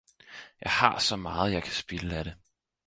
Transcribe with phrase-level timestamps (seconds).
[0.61, 2.35] Jeg har så meget jeg kan spilde af det!